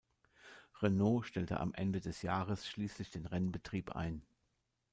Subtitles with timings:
[0.81, 4.23] Renault stellte am Ende des Jahres schließlich den Rennbetrieb ein.